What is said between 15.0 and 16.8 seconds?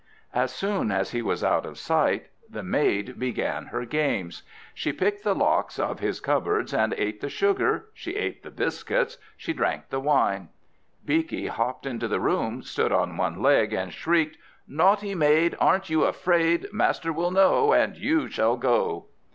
maid! Aren't you afraid?